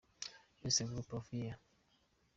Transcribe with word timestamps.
-Best 0.65 0.87
group 0.87 1.13
of 1.13 1.29
the 1.29 1.37
year. 1.37 1.59